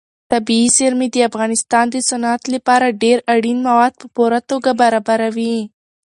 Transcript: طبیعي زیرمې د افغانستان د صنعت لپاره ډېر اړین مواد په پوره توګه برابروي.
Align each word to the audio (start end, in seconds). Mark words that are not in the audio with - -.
طبیعي 0.31 0.67
زیرمې 0.77 1.07
د 1.11 1.17
افغانستان 1.29 1.85
د 1.91 1.95
صنعت 2.09 2.43
لپاره 2.53 2.95
ډېر 3.03 3.17
اړین 3.33 3.57
مواد 3.67 3.93
په 4.01 4.05
پوره 4.15 4.39
توګه 4.49 4.71
برابروي. 4.81 5.57